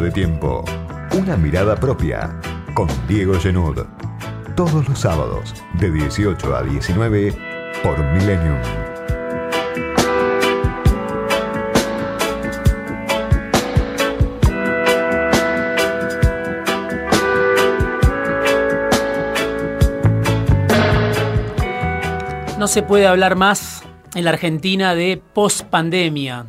de 0.00 0.10
tiempo. 0.10 0.64
Una 1.18 1.36
mirada 1.36 1.76
propia 1.76 2.38
con 2.74 2.88
Diego 3.06 3.34
Genud. 3.38 3.84
Todos 4.56 4.88
los 4.88 4.98
sábados 4.98 5.54
de 5.74 5.90
18 5.90 6.56
a 6.56 6.62
19 6.62 7.34
por 7.82 7.98
Millennium. 7.98 8.58
No 22.58 22.68
se 22.68 22.82
puede 22.82 23.06
hablar 23.06 23.36
más 23.36 23.82
en 24.14 24.24
la 24.24 24.30
Argentina 24.30 24.94
de 24.94 25.22
post-pandemia, 25.32 26.44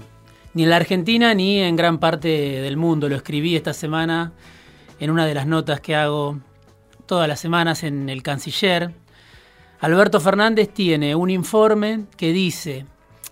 ni 0.54 0.64
en 0.64 0.70
la 0.70 0.76
Argentina 0.78 1.34
ni 1.34 1.60
en 1.60 1.76
gran 1.76 2.00
parte 2.00 2.28
del 2.28 2.78
mundo. 2.78 3.09
Lo 3.09 3.16
escribí 3.16 3.55
esta 3.55 3.73
semana 3.73 4.34
en 5.00 5.12
una 5.12 5.26
de 5.26 5.34
las 5.34 5.48
notas 5.48 5.82
que 5.82 5.96
hago 5.96 6.40
todas 7.05 7.28
las 7.28 7.40
semanas 7.40 7.84
en 7.84 8.09
el 8.09 8.23
Canciller. 8.23 8.92
Alberto 9.80 10.20
Fernández 10.20 10.70
tiene 10.73 11.16
un 11.16 11.30
informe 11.30 12.06
que 12.18 12.32
dice 12.32 12.86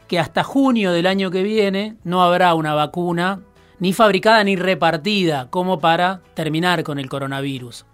que 0.07 0.19
hasta 0.19 0.43
junio 0.43 0.91
del 0.91 1.05
año 1.05 1.29
que 1.29 1.43
viene 1.43 1.95
no 2.03 2.23
habrá 2.23 2.53
una 2.55 2.73
vacuna 2.73 3.41
ni 3.79 3.93
fabricada 3.93 4.43
ni 4.43 4.55
repartida 4.55 5.49
como 5.49 5.79
para 5.79 6.21
terminar 6.33 6.83
con 6.83 6.99
el 6.99 7.09
coronavirus. 7.09 7.85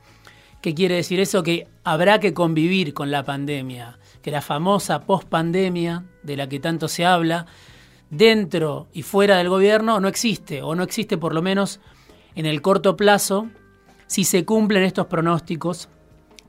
¿Qué 0.62 0.74
quiere 0.74 0.96
decir 0.96 1.20
eso? 1.20 1.44
Que 1.44 1.68
habrá 1.84 2.20
que 2.20 2.34
convivir 2.34 2.94
con 2.94 3.12
la 3.12 3.24
pandemia 3.24 4.00
que 4.26 4.32
la 4.32 4.42
famosa 4.42 5.02
pospandemia 5.02 6.04
de 6.24 6.36
la 6.36 6.50
que 6.50 6.60
tanto 6.60 6.88
se 6.88 7.06
habla, 7.06 7.46
dentro 8.10 8.88
y 8.94 9.02
fuera 9.02 9.38
del 9.38 9.50
gobierno 9.50 10.00
no 10.00 10.08
existe, 10.08 10.62
o 10.62 10.76
no 10.76 10.84
existe 10.84 11.18
por 11.18 11.34
lo 11.34 11.42
menos 11.42 11.80
en 12.36 12.46
el 12.46 12.62
corto 12.62 12.98
plazo, 12.98 13.50
si 14.08 14.24
se 14.24 14.46
cumplen 14.46 14.84
estos 14.84 15.08
pronósticos 15.08 15.90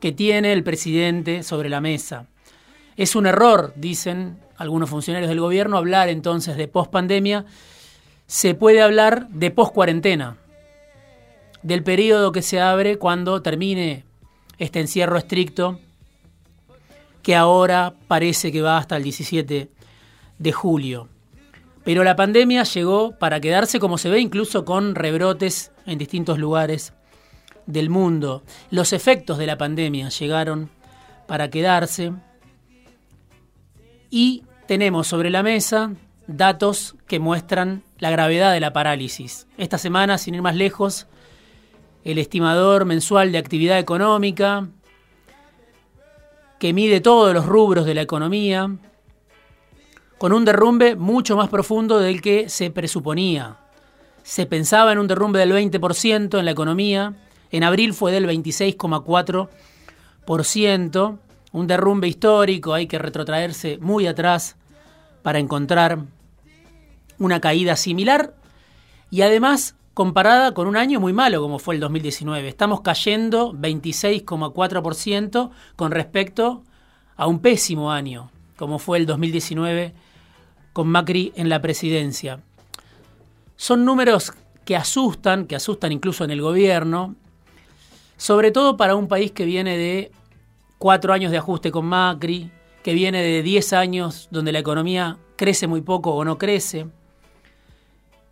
que 0.01 0.13
tiene 0.13 0.53
el 0.53 0.63
presidente 0.63 1.43
sobre 1.43 1.69
la 1.69 1.81
mesa. 1.81 2.27
Es 2.97 3.17
un 3.17 3.27
error, 3.27 3.73
dicen 3.77 4.39
algunos 4.57 4.91
funcionarios 4.91 5.29
del 5.29 5.41
gobierno, 5.41 5.77
hablar 5.77 6.09
entonces 6.09 6.57
de 6.57 6.69
pospandemia. 6.69 7.45
Se 8.27 8.55
puede 8.55 8.83
hablar 8.83 9.29
de 9.29 9.51
poscuarentena, 9.51 10.37
del 11.63 11.83
periodo 11.83 12.33
que 12.33 12.43
se 12.43 12.61
abre 12.61 12.99
cuando 12.99 13.43
termine 13.43 14.05
este 14.59 14.81
encierro 14.81 15.19
estricto 15.19 15.81
que 17.23 17.35
ahora 17.35 17.95
parece 18.07 18.53
que 18.53 18.63
va 18.63 18.79
hasta 18.79 18.97
el 18.97 19.03
17 19.03 19.69
de 20.39 20.53
julio. 20.53 21.09
Pero 21.87 22.03
la 22.03 22.17
pandemia 22.17 22.65
llegó 22.65 23.13
para 23.13 23.39
quedarse 23.41 23.79
como 23.79 23.97
se 23.97 24.11
ve 24.11 24.19
incluso 24.19 24.65
con 24.65 24.97
rebrotes 24.97 25.71
en 25.87 25.99
distintos 25.99 26.37
lugares 26.37 26.93
del 27.67 27.91
mundo. 27.91 28.43
Los 28.73 28.93
efectos 28.93 29.39
de 29.39 29.47
la 29.47 29.57
pandemia 29.57 30.09
llegaron 30.09 30.69
para 31.29 31.49
quedarse 31.49 32.13
y 34.11 34.43
tenemos 34.67 35.07
sobre 35.07 35.31
la 35.31 35.45
mesa 35.45 35.93
datos 36.27 36.97
que 37.07 37.21
muestran 37.21 37.85
la 38.01 38.11
gravedad 38.11 38.53
de 38.53 38.59
la 38.59 38.73
parálisis. 38.73 39.47
Esta 39.57 39.79
semana, 39.79 40.19
sin 40.19 40.35
ir 40.35 40.43
más 40.43 40.57
lejos, 40.57 41.07
el 42.03 42.19
estimador 42.19 42.85
mensual 42.85 43.31
de 43.31 43.39
actividad 43.39 43.79
económica 43.79 44.67
que 46.59 46.73
mide 46.73 47.01
todos 47.01 47.33
los 47.33 47.47
rubros 47.47 47.87
de 47.87 47.95
la 47.95 48.03
economía, 48.03 48.77
con 50.19 50.33
un 50.33 50.45
derrumbe 50.45 50.97
mucho 50.97 51.37
más 51.37 51.49
profundo 51.49 51.99
del 51.99 52.21
que 52.21 52.49
se 52.49 52.71
presuponía. 52.71 53.57
Se 54.23 54.47
pensaba 54.47 54.93
en 54.93 54.99
un 54.99 55.09
derrumbe 55.09 55.39
del 55.39 55.53
20% 55.53 56.39
en 56.39 56.45
la 56.45 56.51
economía, 56.51 57.15
en 57.51 57.65
abril 57.65 57.95
fue 57.95 58.13
del 58.13 58.27
26,4%, 58.27 61.19
un 61.53 61.67
derrumbe 61.67 62.09
histórico, 62.09 62.75
hay 62.75 62.87
que 62.87 62.99
retrotraerse 62.99 63.79
muy 63.79 64.07
atrás 64.07 64.57
para 65.23 65.39
encontrar 65.39 66.01
una 67.19 67.41
caída 67.41 67.77
similar 67.77 68.35
y 69.11 69.23
además 69.23 69.75
comparada 69.95 70.53
con 70.53 70.67
un 70.67 70.77
año 70.77 71.01
muy 71.01 71.15
malo 71.15 71.41
como 71.41 71.59
fue 71.59 71.75
el 71.75 71.81
2019. 71.81 72.47
Estamos 72.49 72.83
cayendo 72.83 73.55
26,4% 73.55 75.51
con 75.77 75.93
respecto 75.93 76.63
a 77.17 77.27
un 77.27 77.39
pésimo 77.39 77.91
año 77.93 78.31
como 78.57 78.79
fue 78.79 78.99
el 78.99 79.07
2019 79.07 79.95
con 80.77 80.89
Macri 80.89 81.33
en 81.37 81.49
la 81.49 81.63
presidencia. 81.63 82.41
Son 83.57 83.87
números 83.87 84.35
que 84.67 84.77
asustan, 84.77 85.47
que 85.47 85.57
asustan 85.57 85.91
incluso 85.91 86.23
en 86.23 86.31
el 86.31 86.43
gobierno, 86.43 87.17
sobre 88.19 88.51
todo 88.51 88.77
para 88.77 88.95
un 88.95 89.09
país 89.09 89.33
que 89.33 89.47
viene 89.47 89.79
de 89.79 90.13
cuatro 90.77 91.15
años 91.15 91.33
de 91.33 91.39
ajuste 91.39 91.71
con 91.71 91.87
Macri, 91.87 92.51
que 92.83 92.93
viene 92.93 93.23
de 93.23 93.43
10 93.43 93.73
años 93.73 94.29
donde 94.31 94.53
la 94.53 94.59
economía 94.59 95.17
crece 95.37 95.67
muy 95.67 95.81
poco 95.81 96.11
o 96.11 96.27
no 96.27 96.37
crece, 96.37 96.89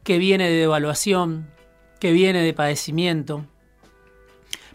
que 0.03 0.19
viene 0.19 0.51
de 0.51 0.59
devaluación, 0.59 1.49
que 1.99 2.13
viene 2.13 2.43
de 2.43 2.53
padecimiento. 2.53 3.47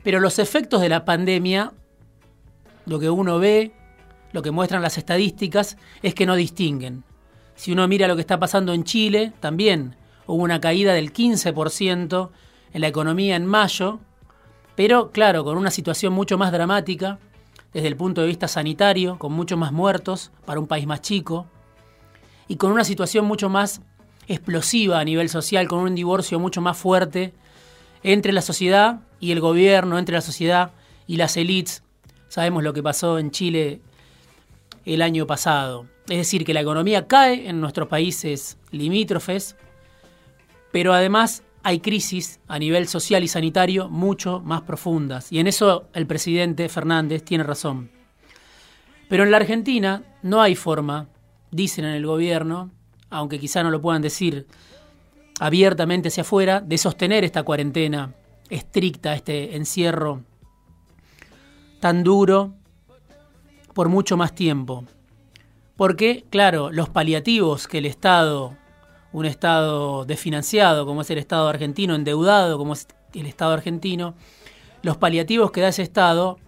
Pero 0.02 0.20
los 0.20 0.40
efectos 0.40 0.82
de 0.82 0.90
la 0.90 1.06
pandemia, 1.06 1.72
lo 2.88 3.00
que 3.00 3.12
uno 3.12 3.38
ve, 3.38 3.74
lo 4.32 4.42
que 4.42 4.50
muestran 4.50 4.82
las 4.82 4.98
estadísticas, 4.98 5.78
es 6.02 6.16
que 6.16 6.26
no 6.26 6.36
distinguen. 6.36 7.04
Si 7.60 7.74
uno 7.74 7.86
mira 7.90 8.08
lo 8.08 8.16
que 8.16 8.22
está 8.22 8.40
pasando 8.40 8.72
en 8.72 8.86
Chile, 8.86 9.34
también 9.42 9.98
hubo 10.28 10.42
una 10.42 10.62
caída 10.62 10.94
del 10.94 11.12
15% 11.12 12.30
en 12.72 12.82
la 12.82 12.88
economía 12.88 13.36
en 13.36 13.46
mayo, 13.46 14.00
pero 14.78 15.12
claro, 15.12 15.44
con 15.44 15.58
una 15.58 15.70
situación 15.70 16.14
mucho 16.14 16.38
más 16.38 16.54
dramática 16.54 17.20
desde 17.74 17.90
el 17.90 17.98
punto 17.98 18.22
de 18.22 18.28
vista 18.28 18.48
sanitario, 18.48 19.20
con 19.20 19.34
muchos 19.34 19.60
más 19.60 19.74
muertos 19.74 20.32
para 20.46 20.62
un 20.62 20.68
país 20.68 20.88
más 20.88 21.02
chico, 21.02 21.48
y 22.48 22.56
con 22.56 22.72
una 22.72 22.86
situación 22.86 23.26
mucho 23.26 23.50
más 23.50 23.82
explosiva 24.30 24.98
a 24.98 25.04
nivel 25.04 25.28
social, 25.28 25.68
con 25.68 25.80
un 25.80 25.96
divorcio 25.96 26.40
mucho 26.40 26.62
más 26.62 26.78
fuerte 26.78 27.34
entre 28.04 28.32
la 28.32 28.42
sociedad 28.42 29.02
y 29.20 29.34
el 29.34 29.42
gobierno, 29.42 30.00
entre 30.00 30.16
la 30.16 30.22
sociedad 30.22 30.72
y 31.08 31.18
las 31.18 31.36
élites. 31.36 31.84
Sabemos 32.30 32.64
lo 32.64 32.72
que 32.72 32.82
pasó 32.82 33.20
en 33.20 33.32
Chile 33.32 33.82
el 34.86 35.02
año 35.02 35.28
pasado. 35.28 35.86
Es 36.08 36.18
decir, 36.18 36.44
que 36.46 36.54
la 36.54 36.62
economía 36.62 37.08
cae 37.08 37.48
en 37.48 37.62
nuestros 37.62 37.88
países 37.88 38.58
limítrofes, 38.72 39.56
pero 40.72 40.94
además 40.94 41.44
hay 41.64 41.80
crisis 41.80 42.40
a 42.48 42.58
nivel 42.58 42.88
social 42.88 43.24
y 43.24 43.28
sanitario 43.28 43.90
mucho 43.90 44.40
más 44.40 44.62
profundas. 44.62 45.32
Y 45.32 45.40
en 45.40 45.48
eso 45.48 45.88
el 45.94 46.08
presidente 46.08 46.70
Fernández 46.70 47.24
tiene 47.24 47.44
razón. 47.44 47.92
Pero 49.08 49.24
en 49.24 49.32
la 49.32 49.38
Argentina 49.38 50.04
no 50.22 50.42
hay 50.42 50.56
forma, 50.56 51.10
dicen 51.52 51.86
en 51.86 51.96
el 51.96 52.06
gobierno, 52.06 52.72
aunque 53.10 53.40
quizá 53.40 53.64
no 53.64 53.72
lo 53.72 53.82
puedan 53.82 54.02
decir 54.02 54.48
abiertamente 55.40 56.10
hacia 56.10 56.22
afuera, 56.22 56.62
de 56.62 56.78
sostener 56.78 57.24
esta 57.24 57.44
cuarentena 57.44 58.14
estricta, 58.50 59.16
este 59.16 59.56
encierro 59.56 60.24
tan 61.80 62.04
duro 62.04 62.56
por 63.80 63.88
mucho 63.88 64.18
más 64.18 64.36
tiempo. 64.36 64.84
Porque, 65.78 66.26
claro, 66.30 66.70
los 66.70 66.90
paliativos 66.90 67.66
que 67.66 67.78
el 67.78 67.86
Estado, 67.86 68.58
un 69.14 69.26
Estado 69.26 70.04
desfinanciado 70.04 70.86
como 70.86 71.00
es 71.00 71.10
el 71.12 71.18
Estado 71.18 71.48
argentino, 71.48 71.96
endeudado 71.96 72.58
como 72.58 72.74
es 72.74 72.90
el 73.14 73.26
Estado 73.26 73.54
argentino, 73.54 74.16
los 74.82 74.98
paliativos 74.98 75.52
que 75.52 75.62
da 75.62 75.70
ese 75.70 75.84
Estado 75.84 76.40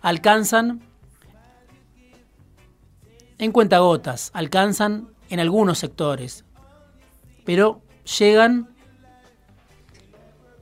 alcanzan 0.00 0.80
en 3.38 3.50
cuentagotas, 3.50 4.30
alcanzan 4.32 5.08
en 5.28 5.40
algunos 5.40 5.80
sectores, 5.80 6.44
pero 7.44 7.82
llegan 8.20 8.68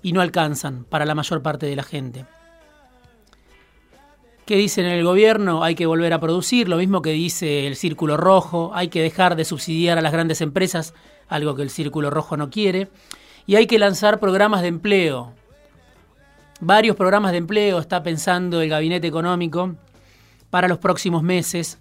y 0.01 0.15
no 0.15 0.23
alcanzan 0.23 0.85
para 0.85 1.05
la 1.05 1.15
mayor 1.15 1.43
parte 1.43 1.67
de 1.67 1.77
la 1.77 1.83
gente. 1.83 2.25
¿Qué 4.47 4.57
dicen 4.57 4.85
en 4.85 4.93
el 4.93 5.05
gobierno? 5.05 5.65
Hay 5.65 5.75
que 5.75 5.87
volver 5.87 6.13
a 6.13 6.21
producir, 6.21 6.69
lo 6.69 6.77
mismo 6.77 7.01
que 7.01 7.13
dice 7.13 7.67
el 7.67 7.77
Círculo 7.77 8.19
Rojo, 8.19 8.73
hay 8.75 8.89
que 8.89 9.01
dejar 9.01 9.37
de 9.37 9.47
subsidiar 9.47 9.97
a 9.97 10.03
las 10.03 10.13
grandes 10.13 10.43
empresas, 10.43 10.93
algo 11.29 11.55
que 11.55 11.63
el 11.63 11.71
Círculo 11.71 12.11
Rojo 12.11 12.37
no 12.37 12.51
quiere, 12.51 12.91
y 13.47 13.55
hay 13.55 13.67
que 13.67 13.79
lanzar 13.79 14.21
programas 14.21 14.61
de 14.61 14.69
empleo. 14.69 15.33
Varios 16.61 16.95
programas 16.95 17.33
de 17.33 17.39
empleo 17.39 17.79
está 17.79 18.03
pensando 18.03 18.61
el 18.61 18.69
gabinete 18.69 19.07
económico 19.07 19.77
para 20.51 20.69
los 20.69 20.77
próximos 20.77 21.23
meses, 21.23 21.79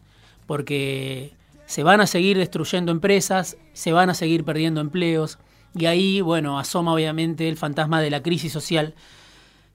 porque 0.48 1.34
se 1.66 1.84
van 1.84 2.00
a 2.00 2.08
seguir 2.08 2.38
destruyendo 2.38 2.94
empresas, 2.94 3.58
se 3.74 3.92
van 3.92 4.10
a 4.10 4.14
seguir 4.14 4.46
perdiendo 4.46 4.80
empleos 4.80 5.38
y 5.76 5.88
ahí, 5.88 6.22
bueno, 6.22 6.58
asoma 6.58 6.94
obviamente 6.94 7.50
el 7.50 7.58
fantasma 7.58 8.00
de 8.00 8.10
la 8.10 8.24
crisis 8.24 8.54
social 8.54 8.94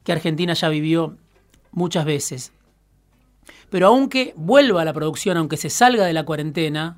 que 0.04 0.12
Argentina 0.12 0.54
ya 0.54 0.70
vivió 0.70 1.18
muchas 1.70 2.06
veces. 2.06 2.52
Pero 3.70 3.88
aunque 3.88 4.32
vuelva 4.36 4.82
a 4.82 4.84
la 4.84 4.92
producción, 4.92 5.36
aunque 5.36 5.56
se 5.56 5.70
salga 5.70 6.06
de 6.06 6.12
la 6.12 6.24
cuarentena, 6.24 6.96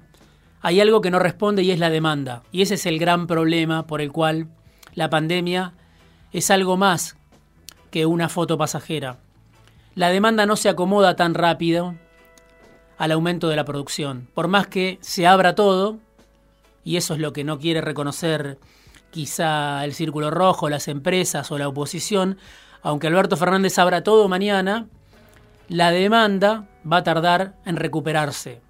hay 0.61 0.81
algo 0.81 1.00
que 1.00 1.11
no 1.11 1.19
responde 1.19 1.62
y 1.62 1.70
es 1.70 1.78
la 1.78 1.90
demanda. 1.90 2.43
Y 2.52 2.62
ese 2.62 2.75
es 2.75 2.87
el 2.87 2.99
gran 2.99 3.26
problema 3.26 3.87
por 3.87 4.00
el 4.00 4.12
cual 4.12 4.49
la 4.94 5.11
pandemia 5.11 5.72
es 6.32 6.50
algo 6.50 6.76
más 6.76 7.17
que 7.90 8.06
una 8.06 8.28
foto 8.28 8.56
pasajera. 8.56 9.19
La 9.94 10.11
demanda 10.11 10.46
no 10.46 10.56
se 10.56 10.69
acomoda 10.69 11.17
tan 11.17 11.34
rápido 11.34 11.94
al 12.99 13.12
aumento 13.12 13.49
de 13.49 13.56
la 13.56 13.64
producción. 13.64 14.28
Por 14.34 14.46
más 14.46 14.66
que 14.66 14.99
se 15.00 15.26
abra 15.26 15.55
todo, 15.55 15.99
y 16.84 16.96
eso 16.96 17.14
es 17.14 17.20
lo 17.20 17.32
que 17.32 17.44
no 17.44 17.58
quiere 17.58 17.81
reconocer 17.81 18.58
quizá 19.11 19.84
el 19.84 19.94
Círculo 19.94 20.31
Rojo, 20.31 20.69
las 20.69 20.87
empresas 20.87 21.50
o 21.50 21.58
la 21.58 21.66
oposición, 21.66 22.38
aunque 22.82 23.08
Alberto 23.08 23.37
Fernández 23.37 23.78
abra 23.78 24.05
todo 24.05 24.28
mañana, 24.28 24.87
la 25.70 25.93
demanda 25.93 26.67
va 26.90 26.99
a 26.99 27.05
tardar 27.05 27.55
en 27.64 27.76
recuperarse. 27.76 28.61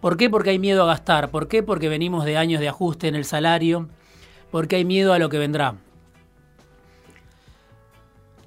¿Por 0.00 0.16
qué? 0.16 0.30
Porque 0.30 0.50
hay 0.50 0.58
miedo 0.58 0.82
a 0.82 0.86
gastar. 0.86 1.30
¿Por 1.30 1.46
qué? 1.46 1.62
Porque 1.62 1.90
venimos 1.90 2.24
de 2.24 2.38
años 2.38 2.60
de 2.60 2.68
ajuste 2.68 3.06
en 3.06 3.14
el 3.14 3.26
salario. 3.26 3.88
Porque 4.50 4.76
hay 4.76 4.84
miedo 4.86 5.12
a 5.12 5.18
lo 5.18 5.28
que 5.28 5.36
vendrá. 5.36 5.74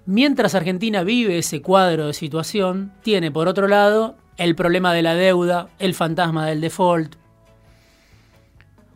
Mientras 0.07 0.55
Argentina 0.55 1.03
vive 1.03 1.37
ese 1.37 1.61
cuadro 1.61 2.07
de 2.07 2.13
situación, 2.13 2.91
tiene 3.03 3.29
por 3.29 3.47
otro 3.47 3.67
lado 3.67 4.15
el 4.37 4.55
problema 4.55 4.93
de 4.93 5.03
la 5.03 5.13
deuda, 5.13 5.69
el 5.77 5.93
fantasma 5.93 6.47
del 6.47 6.59
default. 6.59 7.17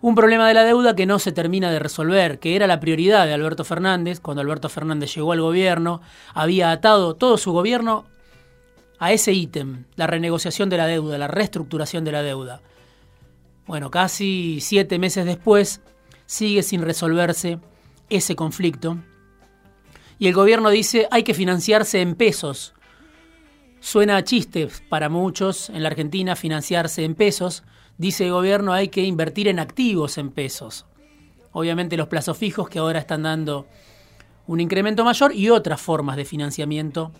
Un 0.01 0.15
problema 0.15 0.47
de 0.47 0.55
la 0.55 0.63
deuda 0.63 0.95
que 0.95 1.05
no 1.05 1.19
se 1.19 1.31
termina 1.31 1.69
de 1.69 1.77
resolver, 1.77 2.39
que 2.39 2.55
era 2.55 2.65
la 2.65 2.79
prioridad 2.79 3.27
de 3.27 3.33
Alberto 3.33 3.63
Fernández. 3.63 4.19
Cuando 4.19 4.41
Alberto 4.41 4.67
Fernández 4.67 5.13
llegó 5.13 5.31
al 5.31 5.41
gobierno, 5.41 6.01
había 6.33 6.71
atado 6.71 7.13
todo 7.13 7.37
su 7.37 7.51
gobierno 7.51 8.05
a 8.99 9.11
ese 9.11 9.33
ítem, 9.33 9.85
la 9.95 10.07
renegociación 10.07 10.69
de 10.69 10.77
la 10.77 10.87
deuda, 10.87 11.17
la 11.17 11.27
reestructuración 11.27 12.03
de 12.05 12.11
la 12.11 12.23
deuda. 12.23 12.61
Bueno, 13.67 13.89
casi 13.91 14.59
siete 14.61 14.99
meses 14.99 15.25
después 15.25 15.81
sigue 16.25 16.63
sin 16.63 16.81
resolverse 16.81 17.59
ese 18.09 18.35
conflicto. 18.35 18.97
Y 20.19 20.27
el 20.27 20.33
gobierno 20.33 20.69
dice 20.69 21.07
hay 21.11 21.23
que 21.23 21.33
financiarse 21.33 22.01
en 22.01 22.15
pesos. 22.15 22.73
Suena 23.79 24.17
a 24.17 24.23
chiste 24.23 24.67
para 24.89 25.09
muchos 25.09 25.69
en 25.69 25.83
la 25.83 25.89
Argentina 25.89 26.35
financiarse 26.35 27.03
en 27.03 27.15
pesos. 27.15 27.63
Dice 27.97 28.25
el 28.25 28.31
gobierno 28.31 28.73
hay 28.73 28.87
que 28.87 29.03
invertir 29.03 29.47
en 29.47 29.59
activos 29.59 30.17
en 30.17 30.31
pesos. 30.31 30.85
Obviamente 31.51 31.97
los 31.97 32.07
plazos 32.07 32.37
fijos 32.37 32.69
que 32.69 32.79
ahora 32.79 32.99
están 32.99 33.23
dando 33.23 33.67
un 34.47 34.59
incremento 34.59 35.03
mayor 35.03 35.33
y 35.33 35.49
otras 35.49 35.81
formas 35.81 36.17
de 36.17 36.25
financiamiento 36.25 37.11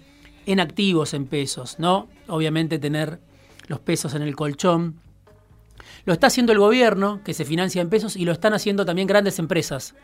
en 0.46 0.60
activos 0.60 1.14
en 1.14 1.26
pesos, 1.26 1.78
¿no? 1.80 2.08
Obviamente 2.28 2.80
tener 2.80 3.20
los 3.68 3.80
pesos 3.80 4.14
en 4.14 4.22
el 4.22 4.36
colchón. 4.36 5.00
Lo 6.06 6.14
está 6.14 6.28
haciendo 6.28 6.52
el 6.52 6.60
gobierno, 6.60 7.22
que 7.24 7.34
se 7.34 7.46
financia 7.46 7.82
en 7.82 7.90
pesos, 7.90 8.16
y 8.16 8.26
lo 8.26 8.32
están 8.32 8.54
haciendo 8.54 8.86
también 8.86 9.08
grandes 9.08 9.40
empresas. 9.40 9.96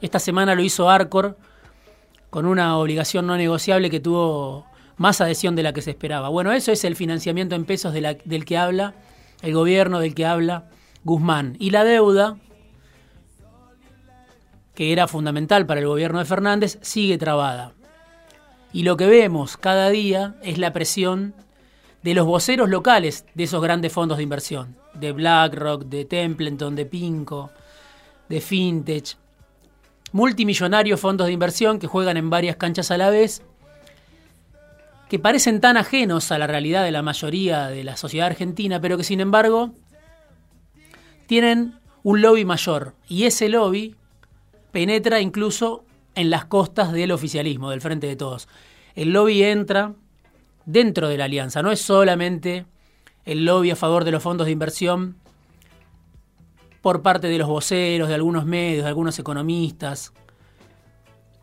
Esta 0.00 0.18
semana 0.18 0.54
lo 0.54 0.62
hizo 0.62 0.90
Arcor 0.90 1.38
con 2.30 2.46
una 2.46 2.76
obligación 2.76 3.26
no 3.26 3.36
negociable 3.36 3.90
que 3.90 4.00
tuvo 4.00 4.66
más 4.96 5.20
adhesión 5.20 5.54
de 5.54 5.62
la 5.62 5.72
que 5.72 5.82
se 5.82 5.90
esperaba. 5.90 6.28
Bueno, 6.28 6.52
eso 6.52 6.72
es 6.72 6.84
el 6.84 6.96
financiamiento 6.96 7.54
en 7.54 7.64
pesos 7.64 7.94
del 7.94 8.44
que 8.44 8.58
habla 8.58 8.94
el 9.42 9.54
gobierno, 9.54 10.00
del 10.00 10.14
que 10.14 10.26
habla 10.26 10.68
Guzmán. 11.04 11.56
Y 11.60 11.70
la 11.70 11.84
deuda, 11.84 12.36
que 14.74 14.92
era 14.92 15.06
fundamental 15.06 15.66
para 15.66 15.80
el 15.80 15.86
gobierno 15.86 16.18
de 16.18 16.24
Fernández, 16.24 16.78
sigue 16.82 17.18
trabada. 17.18 17.72
Y 18.74 18.82
lo 18.82 18.96
que 18.96 19.06
vemos 19.06 19.56
cada 19.56 19.88
día 19.88 20.34
es 20.42 20.58
la 20.58 20.72
presión 20.72 21.32
de 22.02 22.12
los 22.12 22.26
voceros 22.26 22.68
locales 22.68 23.24
de 23.34 23.44
esos 23.44 23.62
grandes 23.62 23.92
fondos 23.92 24.16
de 24.16 24.24
inversión, 24.24 24.76
de 24.94 25.12
BlackRock, 25.12 25.84
de 25.84 26.04
Templeton, 26.04 26.74
de 26.74 26.84
Pinco, 26.84 27.52
de 28.28 28.40
Fintech, 28.40 29.16
multimillonarios 30.10 30.98
fondos 30.98 31.28
de 31.28 31.32
inversión 31.32 31.78
que 31.78 31.86
juegan 31.86 32.16
en 32.16 32.30
varias 32.30 32.56
canchas 32.56 32.90
a 32.90 32.98
la 32.98 33.10
vez, 33.10 33.42
que 35.08 35.20
parecen 35.20 35.60
tan 35.60 35.76
ajenos 35.76 36.32
a 36.32 36.38
la 36.38 36.48
realidad 36.48 36.82
de 36.82 36.90
la 36.90 37.02
mayoría 37.02 37.68
de 37.68 37.84
la 37.84 37.96
sociedad 37.96 38.26
argentina, 38.26 38.80
pero 38.80 38.96
que 38.96 39.04
sin 39.04 39.20
embargo 39.20 39.70
tienen 41.26 41.78
un 42.02 42.22
lobby 42.22 42.44
mayor, 42.44 42.96
y 43.08 43.26
ese 43.26 43.48
lobby 43.48 43.94
penetra 44.72 45.20
incluso 45.20 45.84
en 46.14 46.30
las 46.30 46.44
costas 46.44 46.92
del 46.92 47.12
oficialismo, 47.12 47.70
del 47.70 47.80
Frente 47.80 48.06
de 48.06 48.16
Todos. 48.16 48.48
El 48.94 49.12
lobby 49.12 49.42
entra 49.42 49.94
dentro 50.66 51.08
de 51.08 51.18
la 51.18 51.24
alianza, 51.24 51.62
no 51.62 51.70
es 51.72 51.80
solamente 51.80 52.66
el 53.24 53.44
lobby 53.44 53.70
a 53.70 53.76
favor 53.76 54.04
de 54.04 54.12
los 54.12 54.22
fondos 54.22 54.46
de 54.46 54.52
inversión 54.52 55.16
por 56.82 57.02
parte 57.02 57.28
de 57.28 57.38
los 57.38 57.48
voceros, 57.48 58.08
de 58.08 58.14
algunos 58.14 58.44
medios, 58.44 58.82
de 58.82 58.88
algunos 58.88 59.18
economistas. 59.18 60.12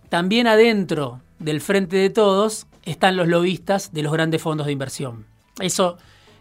También 0.10 0.46
adentro 0.48 1.22
del 1.40 1.62
Frente 1.62 1.98
de 1.98 2.10
Todos 2.10 2.68
están 2.84 3.18
los 3.18 3.28
lobistas 3.28 3.92
de 3.94 4.04
los 4.04 4.14
grandes 4.14 4.42
fondos 4.42 4.68
de 4.68 4.74
inversión. 4.74 5.26
Eso 5.60 5.98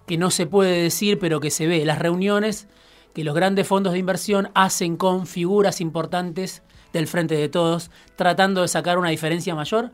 que 0.07 0.19
no 0.19 0.31
se 0.31 0.47
puede 0.47 0.83
decir, 0.83 1.19
pero 1.19 1.41
que 1.41 1.51
se 1.51 1.67
ve, 1.67 1.85
las 1.85 1.99
reuniones 1.99 2.69
que 3.15 3.25
los 3.25 3.35
grandes 3.35 3.67
fondos 3.67 3.93
de 3.93 3.99
inversión 3.99 4.51
hacen 4.55 4.97
con 4.97 5.27
figuras 5.27 5.81
importantes 5.81 6.63
del 6.93 7.07
frente 7.07 7.37
de 7.37 7.49
todos, 7.49 7.91
tratando 8.17 8.63
de 8.63 8.69
sacar 8.69 8.99
una 8.99 9.11
diferencia 9.11 9.55
mayor, 9.55 9.93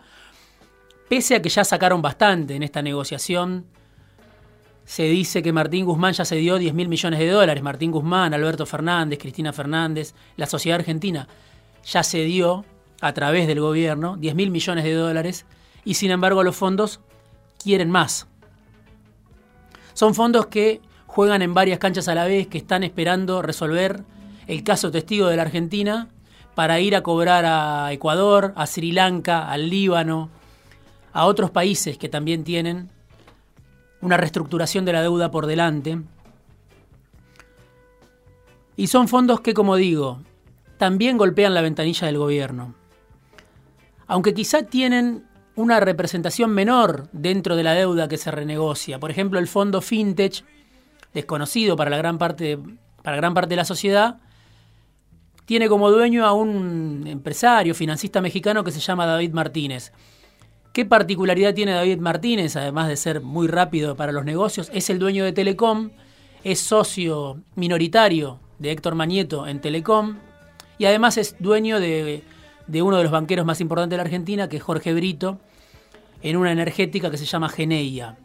pese 1.09 1.37
a 1.37 1.43
que 1.43 1.49
ya 1.49 1.65
sacaron 1.65 2.03
bastante 2.03 2.55
en 2.55 2.63
esta 2.63 2.83
negociación. 2.83 3.67
Se 4.85 5.05
dice 5.05 5.43
que 5.43 5.53
Martín 5.53 5.85
Guzmán 5.85 6.13
ya 6.13 6.25
se 6.25 6.37
dio 6.37 6.59
10 6.59 6.75
mil 6.75 6.89
millones 6.89 7.19
de 7.19 7.29
dólares. 7.29 7.63
Martín 7.63 7.91
Guzmán, 7.91 8.35
Alberto 8.35 8.67
Fernández, 8.67 9.19
Cristina 9.19 9.53
Fernández, 9.53 10.15
la 10.37 10.47
sociedad 10.47 10.79
argentina 10.79 11.29
ya 11.85 12.03
se 12.03 12.25
dio 12.25 12.65
a 13.01 13.13
través 13.13 13.47
del 13.47 13.61
gobierno 13.61 14.17
10 14.17 14.35
mil 14.35 14.51
millones 14.51 14.85
de 14.85 14.95
dólares 14.95 15.45
y 15.85 15.95
sin 15.95 16.11
embargo 16.11 16.43
los 16.43 16.57
fondos 16.57 17.01
quieren 17.63 17.91
más. 17.91 18.27
Son 19.95 20.15
fondos 20.15 20.47
que 20.47 20.81
juegan 21.07 21.43
en 21.43 21.55
varias 21.55 21.79
canchas 21.79 22.09
a 22.09 22.15
la 22.15 22.27
vez, 22.27 22.49
que 22.49 22.59
están 22.59 22.83
esperando 22.85 23.41
resolver 23.43 24.05
el 24.47 24.63
caso 24.63 24.91
testigo 24.91 25.29
de 25.29 25.37
la 25.37 25.43
Argentina 25.43 26.09
para 26.57 26.81
ir 26.81 26.97
a 26.97 27.03
cobrar 27.03 27.45
a 27.45 27.93
Ecuador, 27.93 28.55
a 28.57 28.67
Sri 28.67 28.91
Lanka, 28.91 29.51
al 29.51 29.69
Líbano, 29.69 30.31
a 31.13 31.27
otros 31.27 31.51
países 31.51 31.99
que 31.99 32.09
también 32.09 32.45
tienen 32.45 32.89
una 34.01 34.17
reestructuración 34.17 34.87
de 34.87 34.95
la 34.95 35.03
deuda 35.03 35.31
por 35.31 35.47
delante. 35.47 36.01
Y 38.75 38.87
son 38.87 39.07
fondos 39.07 39.43
que, 39.43 39.53
como 39.53 39.77
digo, 39.77 40.23
también 40.79 41.19
golpean 41.19 41.53
la 41.53 41.61
ventanilla 41.61 42.07
del 42.07 42.17
gobierno. 42.17 42.75
Aunque 44.07 44.33
quizá 44.33 44.63
tienen 44.63 45.27
una 45.57 45.79
representación 45.79 46.53
menor 46.53 47.11
dentro 47.13 47.55
de 47.57 47.65
la 47.65 47.75
deuda 47.75 48.09
que 48.09 48.17
se 48.17 48.31
renegocia. 48.31 48.99
Por 48.99 49.11
ejemplo, 49.11 49.39
el 49.39 49.47
fondo 49.47 49.83
FinTech, 49.83 50.43
desconocido 51.13 51.77
para 51.77 51.91
la 51.91 51.99
gran 51.99 52.17
parte, 52.17 52.59
para 53.03 53.19
gran 53.19 53.35
parte 53.35 53.51
de 53.51 53.57
la 53.57 53.67
sociedad, 53.67 54.21
tiene 55.47 55.69
como 55.69 55.91
dueño 55.91 56.27
a 56.27 56.33
un 56.33 57.05
empresario, 57.07 57.75
financista 57.75 58.21
mexicano 58.21 58.65
que 58.65 58.73
se 58.73 58.81
llama 58.81 59.07
David 59.07 59.33
Martínez. 59.33 59.93
¿Qué 60.73 60.85
particularidad 60.85 61.55
tiene 61.55 61.73
David 61.73 62.01
Martínez, 62.01 62.57
además 62.57 62.89
de 62.89 62.97
ser 62.97 63.23
muy 63.23 63.47
rápido 63.47 63.97
para 63.97 64.13
los 64.13 64.25
negocios? 64.25 64.71
Es 64.75 64.91
el 64.91 64.99
dueño 64.99 65.25
de 65.25 65.33
Telecom, 65.33 65.91
es 66.45 66.61
socio 66.61 67.41
minoritario 67.55 68.41
de 68.59 68.73
Héctor 68.73 68.95
Manieto 68.95 69.47
en 69.47 69.61
Telecom 69.61 70.19
y 70.79 70.85
además 70.85 71.17
es 71.17 71.37
dueño 71.39 71.81
de, 71.81 72.23
de 72.67 72.83
uno 72.83 72.99
de 72.99 73.05
los 73.05 73.13
banqueros 73.13 73.47
más 73.47 73.61
importantes 73.61 73.93
de 73.93 73.97
la 73.99 74.03
Argentina, 74.03 74.49
que 74.49 74.59
es 74.59 74.63
Jorge 74.63 74.93
Brito, 74.93 75.39
en 76.23 76.37
una 76.37 76.53
energética 76.53 77.11
que 77.11 77.19
se 77.19 77.25
llama 77.25 77.49
Geneia. 77.49 78.19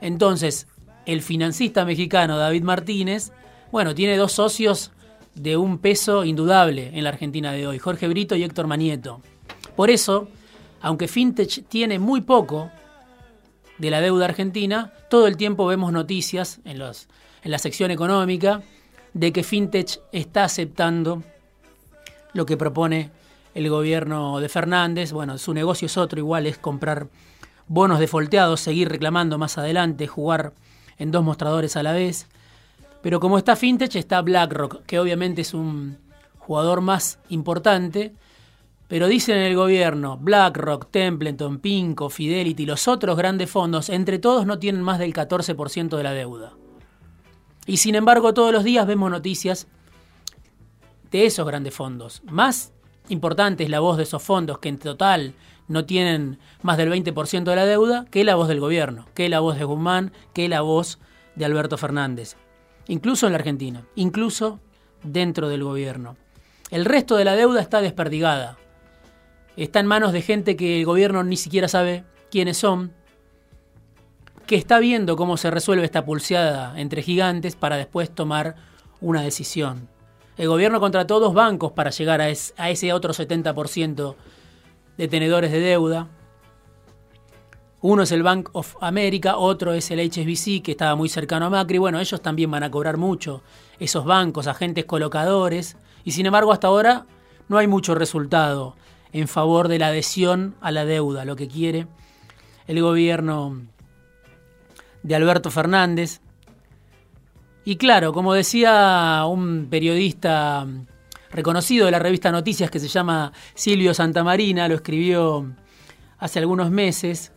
Entonces, 0.00 0.68
el 1.04 1.20
financista 1.20 1.84
mexicano 1.84 2.38
David 2.38 2.62
Martínez, 2.62 3.32
bueno, 3.72 3.94
tiene 3.94 4.16
dos 4.16 4.32
socios 4.32 4.92
de 5.34 5.56
un 5.56 5.78
peso 5.78 6.24
indudable 6.24 6.90
en 6.94 7.04
la 7.04 7.10
Argentina 7.10 7.52
de 7.52 7.66
hoy, 7.66 7.78
Jorge 7.78 8.08
Brito 8.08 8.36
y 8.36 8.44
Héctor 8.44 8.66
Manieto. 8.66 9.20
Por 9.76 9.90
eso, 9.90 10.28
aunque 10.80 11.08
Fintech 11.08 11.66
tiene 11.68 11.98
muy 11.98 12.20
poco 12.20 12.70
de 13.78 13.90
la 13.90 14.00
deuda 14.00 14.26
argentina, 14.26 14.92
todo 15.10 15.26
el 15.26 15.36
tiempo 15.36 15.66
vemos 15.66 15.92
noticias 15.92 16.60
en, 16.64 16.78
los, 16.78 17.08
en 17.42 17.50
la 17.50 17.58
sección 17.58 17.90
económica 17.90 18.62
de 19.12 19.32
que 19.32 19.42
Fintech 19.42 20.00
está 20.12 20.44
aceptando 20.44 21.22
lo 22.32 22.46
que 22.46 22.56
propone 22.56 23.10
el 23.54 23.70
gobierno 23.70 24.40
de 24.40 24.48
Fernández. 24.48 25.12
Bueno, 25.12 25.38
su 25.38 25.54
negocio 25.54 25.86
es 25.86 25.96
otro, 25.96 26.18
igual 26.18 26.46
es 26.46 26.58
comprar 26.58 27.08
bonos 27.66 27.98
defolteados, 27.98 28.60
seguir 28.60 28.88
reclamando 28.88 29.38
más 29.38 29.58
adelante, 29.58 30.06
jugar 30.06 30.52
en 30.98 31.10
dos 31.10 31.24
mostradores 31.24 31.76
a 31.76 31.82
la 31.82 31.92
vez. 31.92 32.28
Pero 33.04 33.20
como 33.20 33.36
está 33.36 33.54
Fintech, 33.54 33.96
está 33.96 34.22
BlackRock, 34.22 34.86
que 34.86 34.98
obviamente 34.98 35.42
es 35.42 35.52
un 35.52 35.98
jugador 36.38 36.80
más 36.80 37.18
importante. 37.28 38.14
Pero 38.88 39.08
dicen 39.08 39.36
en 39.36 39.42
el 39.42 39.56
gobierno, 39.56 40.16
BlackRock, 40.16 40.90
Templeton, 40.90 41.58
Pinco, 41.58 42.08
Fidelity, 42.08 42.64
los 42.64 42.88
otros 42.88 43.18
grandes 43.18 43.50
fondos, 43.50 43.90
entre 43.90 44.18
todos 44.18 44.46
no 44.46 44.58
tienen 44.58 44.80
más 44.80 44.98
del 44.98 45.12
14% 45.12 45.98
de 45.98 46.02
la 46.02 46.12
deuda. 46.12 46.54
Y 47.66 47.76
sin 47.76 47.94
embargo, 47.94 48.32
todos 48.32 48.54
los 48.54 48.64
días 48.64 48.86
vemos 48.86 49.10
noticias 49.10 49.66
de 51.10 51.26
esos 51.26 51.46
grandes 51.46 51.74
fondos, 51.74 52.22
más 52.24 52.72
importante 53.10 53.64
es 53.64 53.68
la 53.68 53.80
voz 53.80 53.98
de 53.98 54.04
esos 54.04 54.22
fondos 54.22 54.60
que 54.60 54.70
en 54.70 54.78
total 54.78 55.34
no 55.68 55.84
tienen 55.84 56.38
más 56.62 56.78
del 56.78 56.90
20% 56.90 57.44
de 57.44 57.56
la 57.56 57.66
deuda 57.66 58.06
que 58.10 58.24
la 58.24 58.34
voz 58.34 58.48
del 58.48 58.60
gobierno, 58.60 59.04
que 59.12 59.28
la 59.28 59.40
voz 59.40 59.58
de 59.58 59.64
Guzmán, 59.64 60.10
que 60.32 60.48
la 60.48 60.62
voz 60.62 60.98
de 61.36 61.44
Alberto 61.44 61.76
Fernández. 61.76 62.36
Incluso 62.88 63.26
en 63.26 63.32
la 63.32 63.38
Argentina, 63.38 63.84
incluso 63.94 64.60
dentro 65.02 65.48
del 65.48 65.64
gobierno. 65.64 66.16
El 66.70 66.84
resto 66.84 67.16
de 67.16 67.24
la 67.24 67.36
deuda 67.36 67.60
está 67.60 67.80
desperdigada. 67.80 68.56
Está 69.56 69.80
en 69.80 69.86
manos 69.86 70.12
de 70.12 70.22
gente 70.22 70.56
que 70.56 70.80
el 70.80 70.86
gobierno 70.86 71.22
ni 71.22 71.36
siquiera 71.36 71.68
sabe 71.68 72.04
quiénes 72.30 72.56
son, 72.56 72.92
que 74.46 74.56
está 74.56 74.78
viendo 74.78 75.16
cómo 75.16 75.36
se 75.36 75.50
resuelve 75.50 75.84
esta 75.84 76.04
pulseada 76.04 76.78
entre 76.78 77.02
gigantes 77.02 77.56
para 77.56 77.76
después 77.76 78.10
tomar 78.10 78.56
una 79.00 79.22
decisión. 79.22 79.88
El 80.36 80.48
gobierno 80.48 80.80
contrató 80.80 81.20
dos 81.20 81.32
bancos 81.32 81.72
para 81.72 81.90
llegar 81.90 82.20
a, 82.20 82.28
ese 82.28 82.92
otro 82.92 83.12
70% 83.12 84.16
de 84.96 85.08
tenedores 85.08 85.52
de 85.52 85.60
deuda. 85.60 86.08
Uno 87.86 88.04
es 88.04 88.12
el 88.12 88.22
Bank 88.22 88.48
of 88.54 88.76
America, 88.80 89.36
otro 89.36 89.74
es 89.74 89.90
el 89.90 90.00
HSBC, 90.00 90.62
que 90.62 90.70
estaba 90.70 90.96
muy 90.96 91.10
cercano 91.10 91.44
a 91.44 91.50
Macri. 91.50 91.76
Bueno, 91.76 92.00
ellos 92.00 92.22
también 92.22 92.50
van 92.50 92.62
a 92.62 92.70
cobrar 92.70 92.96
mucho, 92.96 93.42
esos 93.78 94.06
bancos, 94.06 94.46
agentes 94.46 94.86
colocadores. 94.86 95.76
Y 96.02 96.12
sin 96.12 96.24
embargo, 96.24 96.50
hasta 96.50 96.68
ahora 96.68 97.04
no 97.46 97.58
hay 97.58 97.66
mucho 97.66 97.94
resultado 97.94 98.74
en 99.12 99.28
favor 99.28 99.68
de 99.68 99.78
la 99.78 99.88
adhesión 99.88 100.54
a 100.62 100.72
la 100.72 100.86
deuda, 100.86 101.26
lo 101.26 101.36
que 101.36 101.46
quiere 101.46 101.86
el 102.68 102.80
gobierno 102.80 103.60
de 105.02 105.14
Alberto 105.14 105.50
Fernández. 105.50 106.22
Y 107.66 107.76
claro, 107.76 108.14
como 108.14 108.32
decía 108.32 109.24
un 109.28 109.66
periodista 109.68 110.66
reconocido 111.30 111.84
de 111.84 111.90
la 111.90 111.98
revista 111.98 112.32
Noticias 112.32 112.70
que 112.70 112.80
se 112.80 112.88
llama 112.88 113.30
Silvio 113.52 113.92
Santamarina, 113.92 114.68
lo 114.68 114.74
escribió 114.74 115.52
hace 116.16 116.38
algunos 116.38 116.70
meses, 116.70 117.34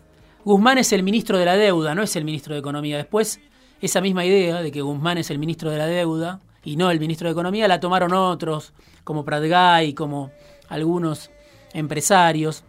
Guzmán 0.48 0.77
es 0.77 0.94
el 0.94 1.04
ministro 1.04 1.38
de 1.38 1.44
la 1.44 1.58
deuda, 1.58 1.94
no 1.94 2.04
es 2.04 2.16
el 2.16 2.24
ministro 2.24 2.54
de 2.54 2.62
Economía. 2.62 2.96
Después, 2.96 3.42
esa 3.82 4.00
misma 4.00 4.24
idea 4.24 4.62
de 4.62 4.72
que 4.72 4.80
Guzmán 4.80 5.18
es 5.18 5.30
el 5.30 5.39
ministro 5.39 5.70
de 5.70 5.77
la 5.77 5.88
deuda 5.88 6.39
y 6.63 6.77
no 6.77 6.89
el 6.89 7.01
ministro 7.01 7.27
de 7.27 7.34
Economía 7.34 7.68
la 7.68 7.82
tomaron 7.82 8.13
otros, 8.13 8.72
como 9.04 9.25
Pratgay, 9.25 9.92
como 9.92 10.32
algunos 10.70 11.32
empresarios. 11.74 12.63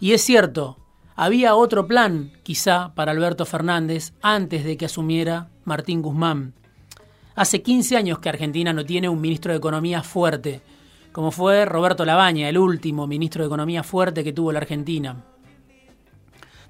Y 0.00 0.12
es 0.12 0.20
cierto, 0.20 0.76
había 1.16 1.54
otro 1.54 1.86
plan, 1.86 2.32
quizá, 2.42 2.92
para 2.94 3.12
Alberto 3.12 3.46
Fernández 3.46 4.12
antes 4.20 4.64
de 4.64 4.76
que 4.76 4.84
asumiera 4.84 5.48
Martín 5.64 6.02
Guzmán. 6.02 6.52
Hace 7.36 7.62
15 7.62 7.96
años 7.96 8.18
que 8.18 8.28
Argentina 8.28 8.74
no 8.74 8.84
tiene 8.84 9.08
un 9.08 9.22
ministro 9.22 9.52
de 9.52 9.56
Economía 9.56 10.02
fuerte, 10.02 10.60
como 11.10 11.30
fue 11.30 11.64
Roberto 11.64 12.04
Labaña, 12.04 12.50
el 12.50 12.58
último 12.58 13.06
ministro 13.06 13.42
de 13.42 13.46
Economía 13.46 13.82
fuerte 13.82 14.22
que 14.22 14.34
tuvo 14.34 14.52
la 14.52 14.58
Argentina. 14.58 15.24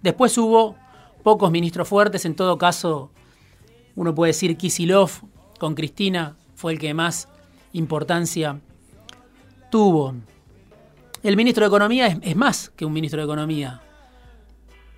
Después 0.04 0.36
hubo 0.36 0.76
pocos 1.22 1.50
ministros 1.50 1.88
fuertes, 1.88 2.26
en 2.26 2.36
todo 2.36 2.58
caso, 2.58 3.10
uno 3.96 4.14
puede 4.14 4.32
decir 4.32 4.54
Kisilov 4.58 5.10
con 5.58 5.74
Cristina 5.74 6.36
fue 6.56 6.74
el 6.74 6.78
que 6.78 6.92
más 6.92 7.26
importancia 7.72 8.60
tuvo. 9.70 10.14
El 11.22 11.38
ministro 11.38 11.62
de 11.62 11.68
Economía 11.68 12.08
es, 12.08 12.18
es 12.20 12.36
más 12.36 12.68
que 12.76 12.84
un 12.84 12.92
ministro 12.92 13.18
de 13.18 13.24
Economía 13.24 13.80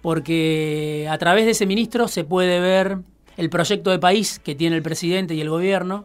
porque 0.03 1.07
a 1.09 1.19
través 1.19 1.45
de 1.45 1.53
ese 1.53 1.67
ministro 1.67 2.09
se 2.09 2.25
puede 2.25 2.59
ver 2.59 2.99
el 3.37 3.49
proyecto 3.49 3.93
de 3.93 4.01
país 4.01 4.41
que 4.41 4.57
tiene 4.57 4.75
el 4.75 4.83
presidente 4.83 5.37
y 5.37 5.41
el 5.41 5.51
gobierno 5.51 6.05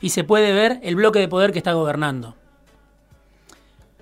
y 0.00 0.10
se 0.10 0.22
puede 0.22 0.52
ver 0.52 0.78
el 0.84 0.94
bloque 0.94 1.18
de 1.18 1.26
poder 1.26 1.50
que 1.50 1.58
está 1.58 1.72
gobernando. 1.72 2.36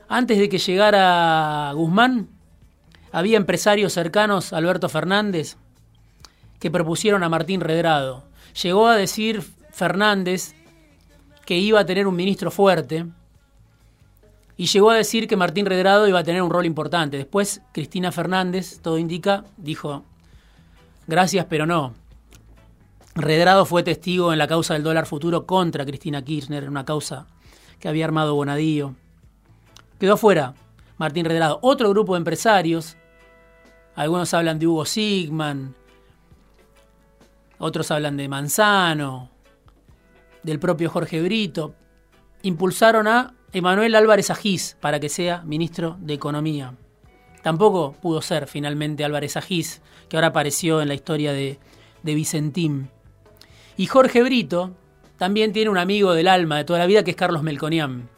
Antes 0.08 0.36
de 0.36 0.50
que 0.50 0.58
llegara 0.58 1.72
Guzmán, 1.74 2.28
había 3.12 3.36
empresarios 3.36 3.92
cercanos 3.92 4.52
a 4.52 4.58
Alberto 4.58 4.88
Fernández 4.88 5.56
que 6.58 6.70
propusieron 6.70 7.22
a 7.22 7.28
Martín 7.28 7.60
Redrado. 7.60 8.24
Llegó 8.62 8.88
a 8.88 8.96
decir 8.96 9.42
Fernández 9.70 10.54
que 11.46 11.58
iba 11.58 11.80
a 11.80 11.86
tener 11.86 12.06
un 12.06 12.16
ministro 12.16 12.50
fuerte, 12.50 13.06
y 14.60 14.66
llegó 14.66 14.90
a 14.90 14.94
decir 14.94 15.26
que 15.26 15.38
Martín 15.38 15.64
Redrado 15.64 16.06
iba 16.06 16.18
a 16.18 16.22
tener 16.22 16.42
un 16.42 16.50
rol 16.50 16.66
importante. 16.66 17.16
Después, 17.16 17.62
Cristina 17.72 18.12
Fernández, 18.12 18.80
todo 18.82 18.98
indica, 18.98 19.44
dijo, 19.56 20.04
gracias, 21.06 21.46
pero 21.48 21.64
no. 21.64 21.94
Redrado 23.14 23.64
fue 23.64 23.82
testigo 23.82 24.34
en 24.34 24.38
la 24.38 24.46
causa 24.46 24.74
del 24.74 24.82
dólar 24.82 25.06
futuro 25.06 25.46
contra 25.46 25.86
Cristina 25.86 26.22
Kirchner, 26.22 26.68
una 26.68 26.84
causa 26.84 27.26
que 27.78 27.88
había 27.88 28.04
armado 28.04 28.34
Bonadío. 28.34 28.96
Quedó 29.98 30.18
fuera 30.18 30.52
Martín 30.98 31.24
Redrado. 31.24 31.58
Otro 31.62 31.88
grupo 31.88 32.12
de 32.12 32.18
empresarios, 32.18 32.98
algunos 34.00 34.32
hablan 34.32 34.58
de 34.58 34.66
Hugo 34.66 34.86
Sigman, 34.86 35.74
otros 37.58 37.90
hablan 37.90 38.16
de 38.16 38.28
Manzano, 38.28 39.28
del 40.42 40.58
propio 40.58 40.88
Jorge 40.88 41.20
Brito, 41.20 41.74
impulsaron 42.40 43.06
a 43.06 43.34
Emanuel 43.52 43.94
Álvarez 43.94 44.30
Agís 44.30 44.78
para 44.80 45.00
que 45.00 45.10
sea 45.10 45.42
ministro 45.42 45.98
de 46.00 46.14
Economía. 46.14 46.72
Tampoco 47.42 47.92
pudo 47.92 48.22
ser 48.22 48.46
finalmente 48.46 49.04
Álvarez 49.04 49.36
Agís, 49.36 49.82
que 50.08 50.16
ahora 50.16 50.28
apareció 50.28 50.80
en 50.80 50.88
la 50.88 50.94
historia 50.94 51.34
de, 51.34 51.58
de 52.02 52.14
Vicentín. 52.14 52.88
Y 53.76 53.84
Jorge 53.84 54.22
Brito 54.22 54.70
también 55.18 55.52
tiene 55.52 55.68
un 55.68 55.76
amigo 55.76 56.14
del 56.14 56.28
alma 56.28 56.56
de 56.56 56.64
toda 56.64 56.78
la 56.78 56.86
vida 56.86 57.04
que 57.04 57.10
es 57.10 57.18
Carlos 57.18 57.42
Melconian, 57.42 58.08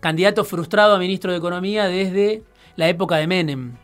candidato 0.00 0.42
frustrado 0.46 0.94
a 0.94 0.98
ministro 0.98 1.32
de 1.32 1.36
Economía 1.36 1.84
desde 1.84 2.44
la 2.76 2.88
época 2.88 3.16
de 3.16 3.26
Menem. 3.26 3.81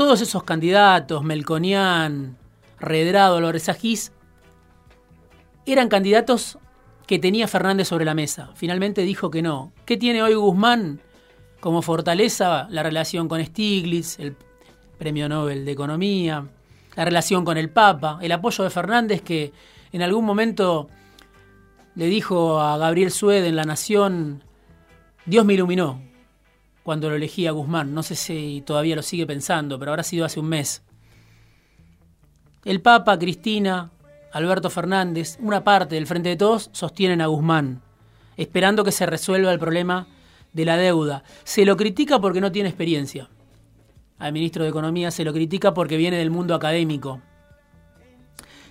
Todos 0.00 0.22
esos 0.22 0.44
candidatos, 0.44 1.22
Melconian, 1.22 2.38
Redrado, 2.78 3.36
Álvarez 3.36 3.68
Agís, 3.68 4.12
eran 5.66 5.90
candidatos 5.90 6.56
que 7.06 7.18
tenía 7.18 7.46
Fernández 7.46 7.88
sobre 7.88 8.06
la 8.06 8.14
mesa. 8.14 8.48
Finalmente 8.54 9.02
dijo 9.02 9.30
que 9.30 9.42
no. 9.42 9.74
¿Qué 9.84 9.98
tiene 9.98 10.22
hoy 10.22 10.32
Guzmán 10.32 11.02
como 11.60 11.82
fortaleza? 11.82 12.66
La 12.70 12.82
relación 12.82 13.28
con 13.28 13.44
Stiglitz, 13.44 14.18
el 14.18 14.36
Premio 14.96 15.28
Nobel 15.28 15.66
de 15.66 15.72
Economía, 15.72 16.46
la 16.96 17.04
relación 17.04 17.44
con 17.44 17.58
el 17.58 17.68
Papa, 17.68 18.18
el 18.22 18.32
apoyo 18.32 18.64
de 18.64 18.70
Fernández 18.70 19.20
que 19.20 19.52
en 19.92 20.00
algún 20.00 20.24
momento 20.24 20.88
le 21.94 22.06
dijo 22.06 22.58
a 22.58 22.78
Gabriel 22.78 23.10
Sued 23.10 23.44
en 23.44 23.54
La 23.54 23.64
Nación, 23.64 24.44
Dios 25.26 25.44
me 25.44 25.52
iluminó 25.52 26.09
cuando 26.90 27.08
lo 27.08 27.14
elegí 27.14 27.46
a 27.46 27.52
Guzmán. 27.52 27.94
No 27.94 28.02
sé 28.02 28.16
si 28.16 28.64
todavía 28.66 28.96
lo 28.96 29.02
sigue 29.02 29.24
pensando, 29.24 29.78
pero 29.78 29.92
habrá 29.92 30.02
sido 30.02 30.24
hace 30.24 30.40
un 30.40 30.48
mes. 30.48 30.82
El 32.64 32.80
Papa, 32.80 33.16
Cristina, 33.16 33.92
Alberto 34.32 34.70
Fernández, 34.70 35.38
una 35.40 35.62
parte 35.62 35.94
del 35.94 36.08
Frente 36.08 36.30
de 36.30 36.36
Todos 36.36 36.68
sostienen 36.72 37.20
a 37.20 37.26
Guzmán, 37.26 37.80
esperando 38.36 38.82
que 38.82 38.90
se 38.90 39.06
resuelva 39.06 39.52
el 39.52 39.60
problema 39.60 40.08
de 40.52 40.64
la 40.64 40.76
deuda. 40.76 41.22
Se 41.44 41.64
lo 41.64 41.76
critica 41.76 42.18
porque 42.18 42.40
no 42.40 42.50
tiene 42.50 42.70
experiencia. 42.70 43.30
Al 44.18 44.32
ministro 44.32 44.64
de 44.64 44.70
Economía 44.70 45.12
se 45.12 45.22
lo 45.22 45.32
critica 45.32 45.72
porque 45.72 45.96
viene 45.96 46.16
del 46.16 46.32
mundo 46.32 46.56
académico. 46.56 47.22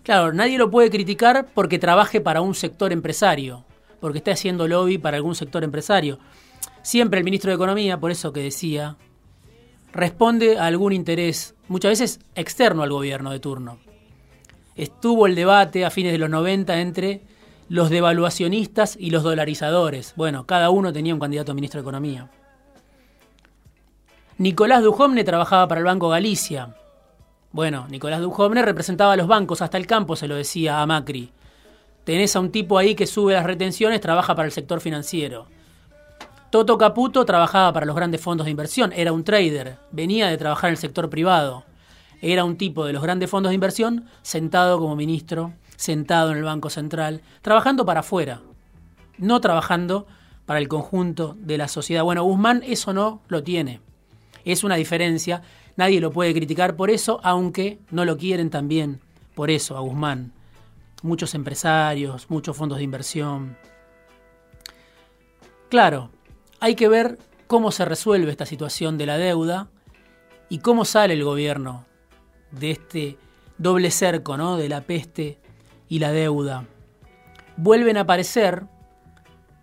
Claro, 0.03 0.33
nadie 0.33 0.57
lo 0.57 0.69
puede 0.69 0.89
criticar 0.89 1.47
porque 1.53 1.79
trabaje 1.79 2.19
para 2.19 2.41
un 2.41 2.53
sector 2.53 2.91
empresario, 2.91 3.63
porque 4.01 4.17
esté 4.17 4.31
haciendo 4.31 4.67
lobby 4.67 4.97
para 4.97 5.15
algún 5.15 5.35
sector 5.35 5.63
empresario. 5.63 6.19
Siempre 6.81 7.19
el 7.19 7.25
ministro 7.25 7.49
de 7.51 7.55
Economía, 7.55 7.99
por 7.99 8.11
eso 8.11 8.33
que 8.33 8.41
decía, 8.41 8.97
responde 9.91 10.57
a 10.57 10.65
algún 10.65 10.93
interés, 10.93 11.55
muchas 11.67 11.91
veces 11.91 12.19
externo 12.35 12.83
al 12.83 12.91
gobierno 12.91 13.31
de 13.31 13.39
turno 13.39 13.79
estuvo 14.79 15.27
el 15.27 15.35
debate 15.35 15.85
a 15.85 15.89
fines 15.89 16.13
de 16.13 16.17
los 16.17 16.29
90 16.29 16.79
entre 16.79 17.21
los 17.67 17.89
devaluacionistas 17.89 18.95
y 18.97 19.09
los 19.09 19.23
dolarizadores. 19.23 20.13
Bueno, 20.15 20.45
cada 20.45 20.69
uno 20.69 20.93
tenía 20.93 21.13
un 21.13 21.19
candidato 21.19 21.51
a 21.51 21.55
ministro 21.55 21.79
de 21.79 21.83
Economía. 21.83 22.29
Nicolás 24.37 24.81
Dujomne 24.81 25.23
trabajaba 25.25 25.67
para 25.67 25.79
el 25.79 25.85
Banco 25.85 26.07
Galicia. 26.09 26.75
Bueno, 27.51 27.87
Nicolás 27.89 28.21
Dujomne 28.21 28.61
representaba 28.61 29.13
a 29.13 29.17
los 29.17 29.27
bancos, 29.27 29.61
hasta 29.61 29.77
el 29.77 29.85
campo 29.85 30.15
se 30.15 30.27
lo 30.27 30.35
decía 30.35 30.81
a 30.81 30.85
Macri. 30.85 31.31
Tenés 32.05 32.35
a 32.35 32.39
un 32.39 32.51
tipo 32.51 32.77
ahí 32.77 32.95
que 32.95 33.05
sube 33.05 33.33
las 33.33 33.45
retenciones, 33.45 33.99
trabaja 33.99 34.33
para 34.33 34.45
el 34.45 34.53
sector 34.53 34.79
financiero. 34.79 35.47
Toto 36.51 36.77
Caputo 36.77 37.25
trabajaba 37.25 37.73
para 37.73 37.85
los 37.85 37.95
grandes 37.95 38.21
fondos 38.21 38.45
de 38.45 38.51
inversión, 38.51 38.91
era 38.95 39.11
un 39.11 39.23
trader, 39.23 39.77
venía 39.91 40.27
de 40.27 40.37
trabajar 40.37 40.69
en 40.69 40.73
el 40.73 40.77
sector 40.77 41.09
privado 41.09 41.65
era 42.21 42.43
un 42.43 42.57
tipo 42.57 42.85
de 42.85 42.93
los 42.93 43.01
grandes 43.01 43.29
fondos 43.29 43.49
de 43.49 43.55
inversión 43.55 44.05
sentado 44.21 44.79
como 44.79 44.95
ministro, 44.95 45.53
sentado 45.75 46.31
en 46.31 46.37
el 46.37 46.43
Banco 46.43 46.69
Central, 46.69 47.21
trabajando 47.41 47.85
para 47.85 48.01
afuera, 48.01 48.41
no 49.17 49.39
trabajando 49.39 50.05
para 50.45 50.59
el 50.59 50.67
conjunto 50.67 51.35
de 51.39 51.57
la 51.57 51.67
sociedad. 51.67 52.03
Bueno, 52.03 52.23
Guzmán 52.23 52.61
eso 52.65 52.93
no 52.93 53.21
lo 53.27 53.43
tiene. 53.43 53.81
Es 54.43 54.63
una 54.63 54.75
diferencia, 54.75 55.41
nadie 55.77 56.01
lo 56.01 56.11
puede 56.11 56.33
criticar 56.33 56.75
por 56.75 56.89
eso, 56.89 57.19
aunque 57.23 57.79
no 57.91 58.03
lo 58.03 58.17
quieren 58.17 58.49
también 58.49 58.99
por 59.35 59.49
eso 59.49 59.77
a 59.77 59.81
Guzmán. 59.81 60.33
Muchos 61.01 61.33
empresarios, 61.35 62.29
muchos 62.29 62.57
fondos 62.57 62.79
de 62.79 62.83
inversión. 62.83 63.57
Claro, 65.69 66.09
hay 66.59 66.75
que 66.75 66.87
ver 66.87 67.17
cómo 67.47 67.71
se 67.71 67.85
resuelve 67.85 68.31
esta 68.31 68.45
situación 68.45 68.97
de 68.97 69.05
la 69.05 69.17
deuda 69.17 69.69
y 70.49 70.59
cómo 70.59 70.85
sale 70.85 71.13
el 71.13 71.23
gobierno 71.23 71.85
de 72.51 72.71
este 72.71 73.17
doble 73.57 73.91
cerco, 73.91 74.37
¿no? 74.37 74.57
De 74.57 74.69
la 74.69 74.81
peste 74.81 75.39
y 75.87 75.99
la 75.99 76.11
deuda. 76.11 76.65
Vuelven 77.57 77.97
a 77.97 78.01
aparecer 78.01 78.65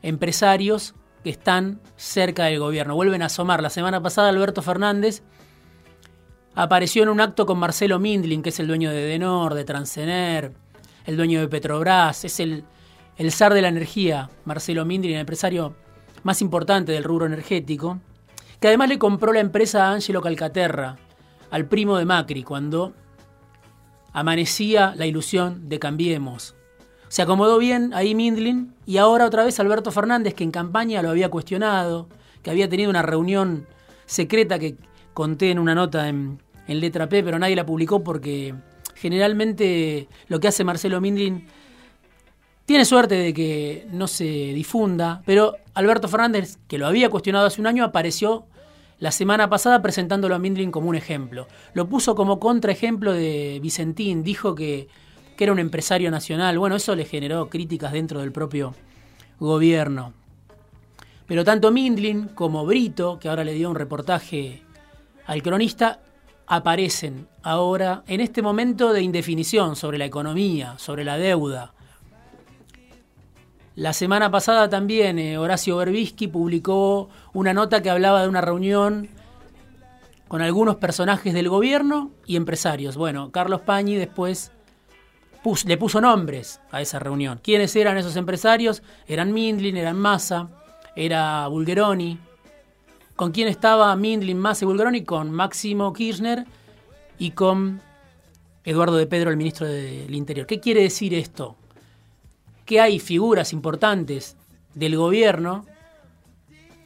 empresarios 0.03 0.95
que 1.23 1.31
están 1.31 1.81
cerca 1.97 2.45
del 2.45 2.61
gobierno, 2.61 2.95
vuelven 2.95 3.23
a 3.23 3.27
asomar. 3.27 3.63
La 3.63 3.71
semana 3.71 4.03
pasada 4.03 4.29
Alberto 4.29 4.63
Fernández 4.63 5.23
apareció 6.55 7.03
en 7.03 7.09
un 7.09 7.21
acto 7.21 7.47
con 7.47 7.59
Marcelo 7.59 7.99
Mindlin, 7.99 8.43
que 8.43 8.51
es 8.51 8.61
el 8.61 8.67
dueño 8.67 8.91
de 8.91 9.03
Denor, 9.03 9.55
de 9.55 9.65
Transener, 9.65 10.53
el 11.05 11.17
dueño 11.17 11.41
de 11.41 11.49
Petrobras, 11.49 12.25
es 12.25 12.41
el, 12.41 12.65
el 13.17 13.33
zar 13.33 13.55
de 13.55 13.63
la 13.63 13.69
energía, 13.69 14.31
Marcelo 14.45 14.85
Mindlin, 14.85 15.15
el 15.15 15.21
empresario 15.21 15.75
más 16.27 16.43
importante 16.43 16.91
del 16.91 17.05
rubro 17.05 17.25
energético, 17.25 18.01
que 18.59 18.67
además 18.67 18.89
le 18.89 18.99
compró 18.99 19.33
la 19.33 19.39
empresa 19.39 19.87
a 19.87 19.93
Angelo 19.93 20.21
Calcaterra, 20.21 20.97
al 21.53 21.67
primo 21.67 21.97
de 21.97 22.05
Macri, 22.05 22.43
cuando 22.43 22.95
amanecía 24.13 24.93
la 24.97 25.07
ilusión 25.07 25.69
de 25.69 25.79
Cambiemos. 25.79 26.57
Se 27.07 27.23
acomodó 27.23 27.59
bien 27.59 27.95
ahí 27.95 28.17
Mindlin 28.17 28.75
y 28.87 28.97
ahora 28.97 29.25
otra 29.25 29.45
vez 29.45 29.61
Alberto 29.61 29.93
Fernández, 29.93 30.35
que 30.35 30.43
en 30.43 30.51
campaña 30.51 31.01
lo 31.01 31.11
había 31.11 31.31
cuestionado, 31.31 32.09
que 32.43 32.51
había 32.51 32.69
tenido 32.69 32.91
una 32.91 33.03
reunión 33.03 33.69
secreta 34.07 34.59
que 34.59 34.75
conté 35.15 35.53
en 35.53 35.61
una 35.61 35.77
nota 35.77 36.09
en, 36.09 36.43
en 36.67 36.81
letra 36.81 37.09
P, 37.09 37.23
pero 37.23 37.39
nadie 37.39 37.55
la 37.55 37.65
publicó 37.65 38.03
porque 38.03 38.53
generalmente 38.97 40.09
lo 40.27 40.41
que 40.41 40.49
hace 40.49 40.65
Marcelo 40.65 41.01
Mindlin 41.01 41.47
tiene 42.67 42.85
suerte 42.85 43.15
de 43.15 43.33
que 43.33 43.87
no 43.93 44.09
se 44.09 44.25
difunda, 44.25 45.23
pero 45.25 45.55
Alberto 45.75 46.09
Fernández, 46.09 46.59
que 46.67 46.79
lo 46.79 46.89
había 46.89 47.09
cuestionado 47.09 47.47
hace 47.47 47.61
un 47.61 47.69
año, 47.69 47.85
apareció 47.85 48.45
la 48.99 49.13
semana 49.13 49.49
pasada 49.49 49.81
presentándolo 49.83 50.35
a 50.35 50.39
Mindlin 50.41 50.73
como 50.73 50.89
un 50.89 50.97
ejemplo. 50.97 51.47
Lo 51.75 51.89
puso 51.89 52.17
como 52.17 52.41
contraejemplo 52.41 53.13
de 53.13 53.61
Vicentín, 53.63 54.25
dijo 54.25 54.57
que, 54.57 54.89
que 55.37 55.45
era 55.45 55.53
un 55.53 55.61
empresario 55.61 56.11
nacional. 56.11 56.59
Bueno, 56.59 56.75
eso 56.75 56.97
le 56.97 57.05
generó 57.05 57.49
críticas 57.49 57.93
dentro 57.93 58.21
del 58.21 58.33
propio 58.33 58.75
gobierno. 59.39 60.13
Pero 61.27 61.45
tanto 61.45 61.71
Mindlin 61.71 62.29
como 62.29 62.67
Brito, 62.67 63.19
que 63.21 63.29
ahora 63.29 63.45
le 63.45 63.55
dio 63.55 63.71
un 63.71 63.77
reportaje 63.77 64.63
al 65.27 65.43
cronista, 65.43 66.01
aparecen 66.49 67.29
ahora 67.43 68.03
en 68.09 68.21
este 68.21 68.43
momento 68.43 68.93
de 68.93 69.03
indefinición 69.03 69.77
sobre 69.77 69.99
la 69.99 70.05
economía, 70.05 70.75
sobre 70.79 71.05
la 71.05 71.17
deuda, 71.17 71.75
la 73.77 73.93
semana 73.93 74.31
pasada 74.31 74.71
también 74.71 75.19
eh, 75.19 75.37
Horacio 75.37 75.77
Berbisky 75.77 76.29
publicó 76.29 77.11
una 77.35 77.53
nota 77.53 77.83
que 77.83 77.91
hablaba 77.91 78.23
de 78.23 78.29
una 78.29 78.41
reunión 78.41 79.11
con 80.29 80.41
algunos 80.41 80.77
personajes 80.77 81.35
del 81.35 81.51
gobierno 81.51 82.11
y 82.25 82.37
empresarios. 82.37 82.97
Bueno, 82.97 83.31
Carlos 83.31 83.61
Pañi 83.61 83.97
después 83.97 84.51
le 85.67 85.77
puso 85.77 86.01
nombres 86.01 86.61
a 86.71 86.81
esa 86.81 86.99
reunión. 86.99 87.39
¿Quiénes 87.43 87.77
eran 87.77 87.99
esos 87.99 88.17
empresarios? 88.17 88.83
Eran 89.07 89.35
Mindlin, 89.35 89.77
eran 89.77 89.99
Massa, 89.99 90.49
era 90.97 91.47
Bulgeroni. 91.47 92.19
¿Con 93.15 93.31
quién 93.31 93.47
estaba 93.47 93.95
Mindlin, 93.95 94.39
Massa 94.39 94.65
y 94.65 94.69
Bulgeroni? 94.69 95.05
Con 95.05 95.31
Máximo 95.31 95.93
Kirchner 95.93 96.47
y 97.19 97.33
con 97.33 97.83
Eduardo 98.65 98.97
de 98.97 99.07
Pedro, 99.07 99.31
el 99.31 99.37
ministro 99.37 99.67
del 99.67 100.15
Interior. 100.15 100.47
¿Qué 100.47 100.61
quiere 100.61 100.81
decir 100.81 101.13
esto? 101.13 101.57
Que 102.67 102.81
hay 102.81 102.99
figuras 102.99 103.53
importantes 103.53 104.37
del 104.75 104.97
gobierno, 104.97 105.65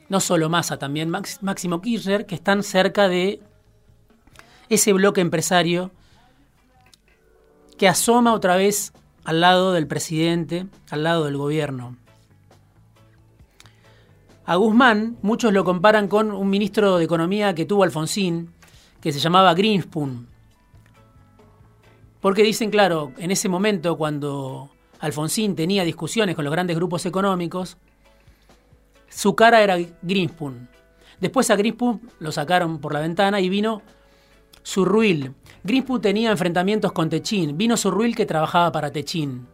no 0.08 0.20
solo 0.20 0.48
Massa, 0.48 0.78
también 0.78 1.10
Máximo 1.10 1.80
Kirchner, 1.80 2.26
que 2.26 2.34
están 2.36 2.62
cerca 2.62 3.08
de 3.08 3.40
ese 4.68 4.92
bloque 4.92 5.20
empresario 5.20 5.90
que 7.78 7.88
asoma 7.88 8.34
otra 8.34 8.56
vez 8.56 8.92
al 9.24 9.40
lado 9.40 9.72
del 9.72 9.86
presidente, 9.86 10.66
al 10.90 11.02
lado 11.02 11.24
del 11.24 11.36
gobierno. 11.36 11.96
A 14.44 14.56
Guzmán, 14.56 15.16
muchos 15.22 15.52
lo 15.52 15.64
comparan 15.64 16.08
con 16.08 16.30
un 16.32 16.50
ministro 16.50 16.98
de 16.98 17.04
Economía 17.04 17.54
que 17.54 17.64
tuvo 17.64 17.84
Alfonsín, 17.84 18.52
que 19.00 19.12
se 19.12 19.18
llamaba 19.18 19.54
Greenspoon. 19.54 20.28
Porque 22.20 22.42
dicen, 22.42 22.70
claro, 22.70 23.12
en 23.16 23.30
ese 23.30 23.48
momento 23.48 23.96
cuando 23.96 24.70
Alfonsín 25.00 25.56
tenía 25.56 25.84
discusiones 25.84 26.36
con 26.36 26.44
los 26.44 26.52
grandes 26.52 26.76
grupos 26.76 27.06
económicos, 27.06 27.76
su 29.08 29.34
cara 29.34 29.62
era 29.62 29.76
Greenspoon. 30.02 30.68
Después 31.20 31.50
a 31.50 31.56
Greenspoon 31.56 32.00
lo 32.20 32.32
sacaron 32.32 32.78
por 32.78 32.94
la 32.94 33.00
ventana 33.00 33.40
y 33.40 33.48
vino 33.48 33.82
Surruil. 34.62 35.34
Greenspoon 35.64 36.00
tenía 36.00 36.30
enfrentamientos 36.30 36.92
con 36.92 37.08
Techín. 37.08 37.58
Vino 37.58 37.76
Surruil 37.76 38.14
que 38.14 38.26
trabajaba 38.26 38.72
para 38.72 38.90
Techín. 38.90 39.46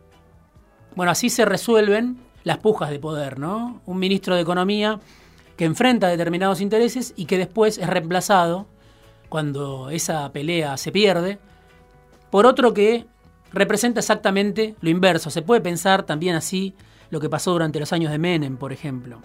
Bueno, 0.95 1.13
así 1.13 1.31
se 1.31 1.45
resuelven 1.45 2.19
las 2.45 2.59
pujas 2.59 2.91
de 2.91 2.99
poder, 2.99 3.39
¿no? 3.39 3.81
Un 3.87 3.99
ministro 3.99 4.35
de 4.35 4.43
Economía 4.43 5.01
que 5.57 5.65
enfrenta 5.65 6.09
determinados 6.09 6.61
intereses 6.61 7.15
y 7.17 7.25
que 7.25 7.39
después 7.39 7.79
es 7.79 7.89
reemplazado 7.89 8.67
cuando 9.29 9.91
esa 9.91 10.31
pelea 10.33 10.77
se 10.77 10.93
pierde 10.93 11.39
por 12.31 12.47
otro 12.47 12.75
que 12.75 13.07
representa 13.57 14.01
exactamente 14.01 14.77
lo 14.81 14.91
inverso. 14.91 15.31
Se 15.31 15.43
puede 15.43 15.61
pensar 15.61 16.05
también 16.05 16.37
así 16.37 16.75
lo 17.11 17.21
que 17.21 17.29
pasó 17.29 17.53
durante 17.53 17.81
los 17.81 17.93
años 17.93 18.13
de 18.13 18.19
Menem, 18.19 18.57
por 18.57 18.73
ejemplo. 18.73 19.21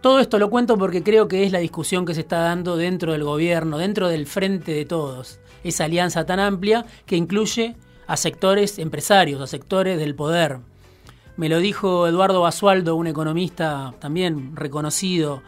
Todo 0.00 0.18
esto 0.18 0.38
lo 0.38 0.50
cuento 0.50 0.76
porque 0.76 1.02
creo 1.02 1.28
que 1.28 1.44
es 1.44 1.52
la 1.52 1.60
discusión 1.60 2.04
que 2.04 2.14
se 2.14 2.22
está 2.22 2.38
dando 2.38 2.76
dentro 2.76 3.12
del 3.12 3.22
gobierno, 3.22 3.78
dentro 3.78 4.08
del 4.08 4.26
frente 4.26 4.72
de 4.72 4.84
todos. 4.84 5.38
Esa 5.62 5.84
alianza 5.84 6.26
tan 6.26 6.40
amplia 6.40 6.84
que 7.06 7.16
incluye 7.16 7.76
a 8.08 8.16
sectores 8.16 8.78
empresarios, 8.80 9.40
a 9.40 9.46
sectores 9.46 9.98
del 9.98 10.16
poder. 10.16 10.58
Me 11.36 11.48
lo 11.48 11.58
dijo 11.58 12.08
Eduardo 12.08 12.40
Basualdo, 12.40 12.96
un 12.96 13.06
economista 13.06 13.94
también 14.00 14.56
reconocido, 14.56 15.42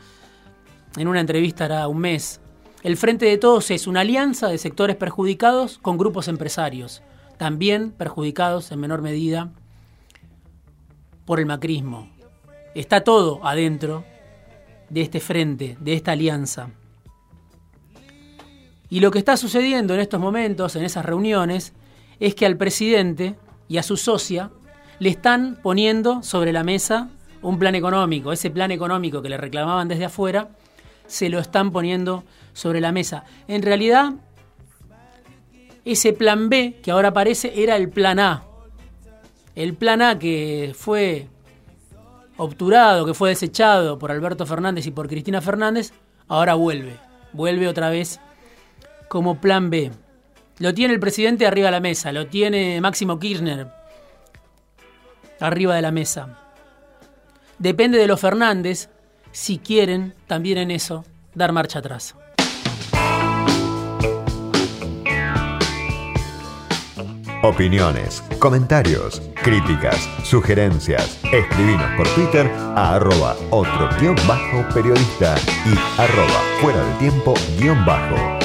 en 0.97 1.09
una 1.09 1.21
entrevista 1.21 1.65
hará 1.65 1.89
un 1.89 1.99
mes. 1.99 2.41
El 2.85 2.99
Frente 2.99 3.25
de 3.25 3.39
Todos 3.39 3.71
es 3.71 3.87
una 3.87 4.01
alianza 4.01 4.49
de 4.49 4.59
sectores 4.59 4.95
perjudicados 4.97 5.79
con 5.79 5.97
grupos 5.97 6.29
empresarios, 6.29 7.01
también 7.39 7.91
perjudicados 7.93 8.71
en 8.73 8.79
menor 8.79 9.01
medida 9.01 9.51
por 11.25 11.41
el 11.41 11.47
macrismo. 11.47 12.11
Está 12.75 13.03
todo 13.03 13.41
adentro 13.43 14.05
de 14.91 15.01
este 15.01 15.21
frente, 15.21 15.79
de 15.81 15.95
esta 15.95 16.13
alianza. 16.13 16.73
Y 18.91 19.01
lo 19.01 19.11
que 19.11 19.19
está 19.19 19.39
sucediendo 19.39 19.95
en 19.95 20.01
estos 20.01 20.21
momentos, 20.21 20.77
en 20.77 20.85
esas 20.85 21.07
reuniones, 21.07 21.73
es 22.21 22.35
que 22.35 22.45
al 22.45 22.59
presidente 22.59 23.35
y 23.67 23.79
a 23.79 23.83
su 23.83 23.97
socia 23.97 24.51
le 24.99 25.09
están 25.09 25.59
poniendo 25.63 26.23
sobre 26.23 26.53
la 26.53 26.65
mesa 26.65 27.09
un 27.41 27.59
plan 27.59 27.77
económico, 27.77 28.31
ese 28.31 28.51
plan 28.51 28.71
económico 28.71 29.23
que 29.23 29.31
le 29.31 29.39
reclamaban 29.39 29.89
desde 29.89 30.05
afuera, 30.05 30.51
se 31.07 31.29
lo 31.29 31.39
están 31.39 31.71
poniendo 31.71 32.25
sobre 32.53 32.81
la 32.81 32.93
mesa. 32.93 33.25
En 33.49 33.63
realidad, 33.63 34.15
ese 35.85 36.13
plan 36.13 36.49
B 36.49 36.81
que 36.83 36.91
ahora 36.91 37.09
aparece 37.09 37.63
era 37.63 37.77
el 37.77 37.89
plan 37.89 38.19
A. 38.19 38.45
El 39.55 39.75
plan 39.75 40.03
A 40.03 40.19
que 40.19 40.75
fue 40.77 41.29
obturado, 42.37 43.07
que 43.07 43.15
fue 43.15 43.31
desechado 43.31 43.99
por 43.99 44.11
Alberto 44.11 44.47
Fernández 44.47 44.87
y 44.87 44.91
por 44.91 45.09
Cristina 45.09 45.41
Fernández, 45.41 45.93
ahora 46.29 46.55
vuelve. 46.55 46.97
Vuelve 47.33 47.69
otra 47.69 47.91
vez 47.91 48.21
como 49.09 49.41
plan 49.41 49.71
B. 49.71 49.93
Lo 50.59 50.73
tiene 50.73 50.95
el 50.95 51.01
presidente 51.01 51.47
arriba 51.47 51.67
de 51.67 51.73
la 51.73 51.81
mesa, 51.81 52.13
lo 52.13 52.27
tiene 52.27 52.81
Máximo 52.81 53.19
Kirchner 53.19 53.69
arriba 55.41 55.75
de 55.75 55.83
la 55.83 55.91
mesa. 55.91 56.39
Depende 57.59 57.99
de 57.99 58.07
los 58.07 58.21
Fernández 58.21 58.89
si 59.35 59.59
quieren 59.59 60.15
también 60.29 60.59
en 60.59 60.71
eso 60.71 61.05
dar 61.35 61.53
marcha 61.53 61.81
atrás. 61.81 62.15
Opiniones, 67.43 68.23
comentarios, 68.39 69.21
críticas, 69.43 70.09
sugerencias. 70.23 71.21
Escribinos 71.31 71.91
por 71.97 72.09
Twitter 72.15 72.51
a 72.75 72.95
arroba 72.95 73.37
otro 73.51 73.91
guion 74.01 74.17
bajo 74.27 74.67
periodista 74.73 75.35
y 75.67 76.01
arroba 76.01 76.41
fuera 76.63 76.83
del 76.83 76.99
tiempo 76.99 77.35
guion 77.59 77.85
bajo. 77.85 78.44